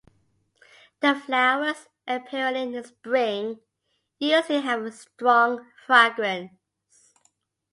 The 1.01 1.13
flowers, 1.13 1.87
appearing 2.07 2.73
in 2.73 2.83
spring, 2.83 3.59
usually 4.17 4.61
have 4.61 4.81
a 4.81 4.91
strong 4.91 5.67
fragrance. 5.85 7.13